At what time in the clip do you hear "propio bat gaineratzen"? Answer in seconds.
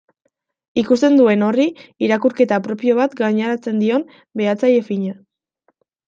2.67-3.83